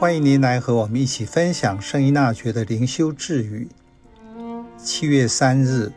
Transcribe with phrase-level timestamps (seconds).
[0.00, 3.68] 欢迎您来和我们一起分享圣依纳爵的灵修智语。
[4.76, 5.90] 七月三日，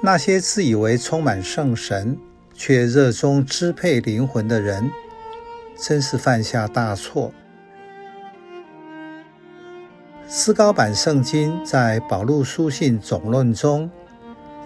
[0.00, 2.16] 那些自以为充满圣神，
[2.54, 4.88] 却热衷支配灵魂的人，
[5.76, 7.34] 真是犯下大错。
[10.28, 13.90] 思高版圣经在保禄书信总论中，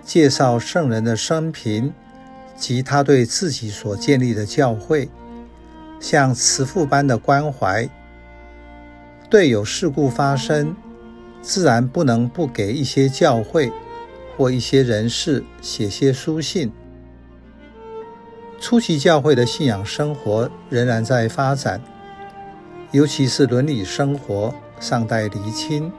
[0.05, 1.91] 介绍圣人的生平
[2.59, 5.09] 及他对自己所建立的教会。
[5.99, 7.89] 像慈父般的关怀，
[9.29, 10.77] 对有事故发生，
[11.43, 13.73] 自然不能不给一些教会
[14.37, 16.71] 或一些人士写些书信。
[18.61, 21.81] 初期教会的信仰生活仍然在发展，
[22.93, 25.93] 尤其是伦理生活尚待厘清。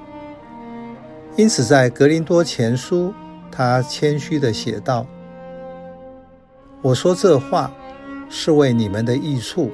[1.36, 3.14] 因此，在格林多前书，
[3.52, 5.06] 他谦虚地写道
[6.82, 7.72] ：“我说这话，
[8.28, 9.72] 是为你们的益处。”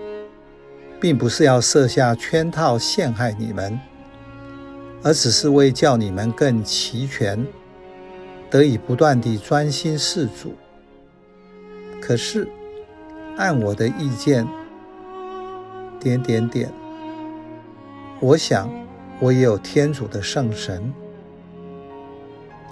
[1.04, 3.78] 并不是要设下圈套陷害你们，
[5.04, 7.46] 而只是为叫你们更齐全，
[8.50, 10.56] 得以不断地专心事主。
[12.00, 12.48] 可是，
[13.36, 14.48] 按我的意见，
[16.00, 16.72] 点点点，
[18.22, 18.70] 我想
[19.20, 20.94] 我也有天主的圣神。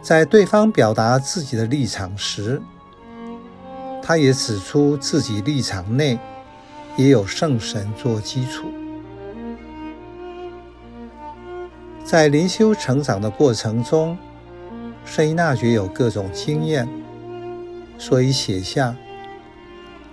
[0.01, 2.61] 在对方表达自己的立场时，
[4.01, 6.17] 他也指出自己立场内。
[6.97, 8.67] 也有圣神做基础，
[12.03, 14.17] 在灵修成长的过程中，
[15.05, 16.87] 圣依纳爵有各种经验，
[17.97, 18.95] 所以写下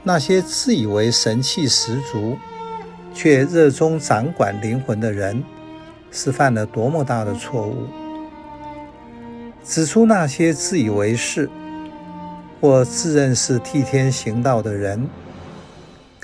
[0.04, 2.38] 那些自以为神气十足，
[3.12, 5.42] 却热衷掌管灵魂的人，
[6.12, 7.88] 是犯了多么大的错误。
[9.64, 11.50] 指出那些自以为是
[12.60, 15.06] 或自认是替天行道的人。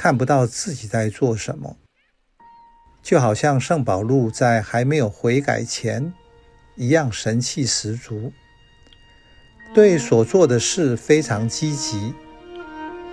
[0.04, 1.78] 看不到自己在做什么，
[3.02, 6.12] 就好像圣保禄在还没有悔改前
[6.76, 8.30] 一样神气十足，
[9.72, 12.12] 对所做的事非常积极，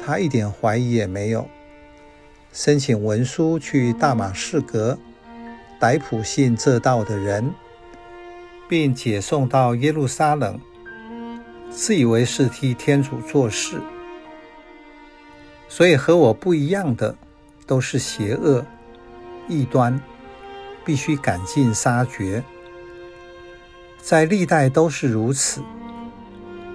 [0.05, 1.47] 他一点怀疑也没有，
[2.51, 4.99] 申请文书去大马士革
[5.79, 7.53] 逮捕信这道的人，
[8.67, 10.59] 并解送到耶路撒冷，
[11.71, 13.79] 自以为是替天主做事。
[15.71, 17.15] 所以和我不一样的
[17.65, 18.65] 都是邪恶、
[19.47, 19.97] 异端，
[20.83, 22.43] 必须赶尽杀绝。
[23.97, 25.61] 在历代都是如此，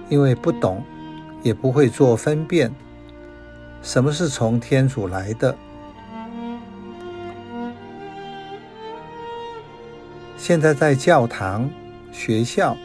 [0.09, 0.83] 因为不懂，
[1.43, 2.73] 也不会做分辨，
[3.83, 5.55] 什么是从天主来的。
[10.37, 11.69] 现在在教堂、
[12.11, 12.75] 学校、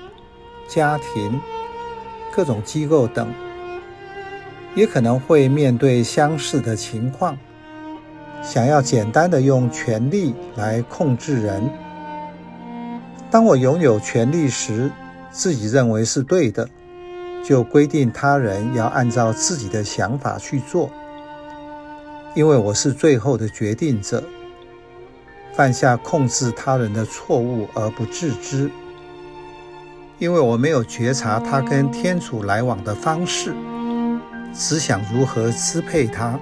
[0.69, 1.41] 家庭、
[2.31, 3.33] 各种机构等。
[4.75, 7.37] 也可能会面对相似的情况，
[8.43, 11.69] 想要简单的用权力来控制人。
[13.31, 14.91] 当我拥有权力时，
[15.31, 16.69] 自己认为是对的，
[17.45, 20.91] 就规定他人要按照自己的想法去做，
[22.35, 24.23] 因为我是最后的决定者，
[25.55, 28.71] 犯下控制他人的错误而不自知，
[30.19, 33.55] 因为我没有觉察他跟天主来往的方式。
[34.55, 36.39] 只想如何支配他。